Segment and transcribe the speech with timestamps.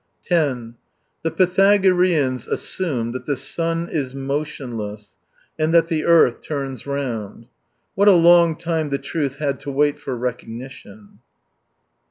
[0.23, 0.77] 10
[1.21, 5.15] The Pythagoreans assumed that the sun is motionless
[5.59, 7.45] and that the earth turns round.
[7.93, 11.19] What a long time the truth had to wait for recognition